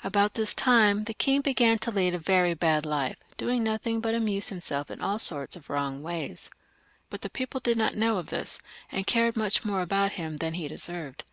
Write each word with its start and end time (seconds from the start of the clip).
At 0.00 0.08
about 0.08 0.34
this 0.34 0.52
time 0.52 1.04
the 1.04 1.14
king 1.14 1.40
began 1.40 1.78
to 1.78 1.90
lead 1.90 2.12
a 2.12 2.18
very 2.18 2.52
bad 2.52 2.84
life, 2.84 3.16
doing 3.38 3.64
nothiag 3.64 4.02
but 4.02 4.14
amuse 4.14 4.50
himself 4.50 4.90
in 4.90 5.00
all 5.00 5.18
sorts 5.18 5.56
of 5.56 5.70
wrong 5.70 6.02
ways. 6.02 6.50
But 7.08 7.22
the 7.22 7.30
people 7.30 7.58
did 7.58 7.78
not 7.78 7.96
know 7.96 8.18
of 8.18 8.26
this, 8.26 8.58
and 8.90 9.06
cared 9.06 9.34
much 9.34 9.64
more 9.64 9.80
about 9.80 10.12
him 10.12 10.36
than 10.36 10.52
he 10.52 10.68
deserved. 10.68 11.24